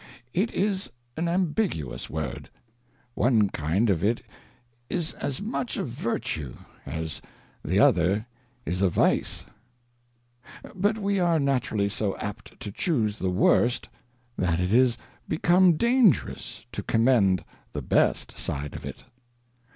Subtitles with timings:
[0.33, 2.49] It is an ambiguous Word;
[3.13, 4.23] one kind of it
[4.89, 6.55] is as much a Vertue,
[6.87, 7.21] as
[7.63, 8.25] the other
[8.65, 9.45] is a Vice:
[10.73, 13.89] But we are naturally so apt to chuse the worst,
[14.39, 19.03] that it is become dangerous to commend the best side of it.